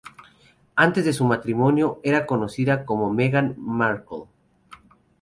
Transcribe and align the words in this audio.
Antes 0.75 1.05
de 1.05 1.13
su 1.13 1.25
matrimonio, 1.25 1.99
era 2.01 2.25
conocida 2.25 2.85
como 2.87 3.13
Meghan 3.13 3.53
Markle. 3.59 4.23